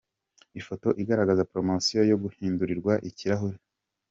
Ifoto 0.59 0.87
igaragaza 1.01 1.47
promotion 1.51 2.01
yo 2.11 2.17
guhindurirwa 2.23 2.93
ikirahuri. 3.09 3.57